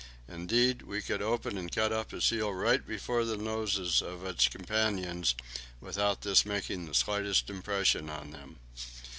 Indeed, 0.27 0.81
we 0.81 0.99
could 1.03 1.21
open 1.21 1.59
and 1.59 1.71
cut 1.71 1.91
up 1.91 2.11
a 2.11 2.21
seal 2.21 2.51
right 2.51 2.83
before 2.83 3.23
the 3.23 3.37
noses 3.37 4.01
of 4.01 4.25
its 4.25 4.47
companions 4.47 5.35
without 5.79 6.21
this 6.21 6.43
making 6.43 6.87
the 6.87 6.95
slightest 6.95 7.51
impression 7.51 8.09
on 8.09 8.31
them. 8.31 8.57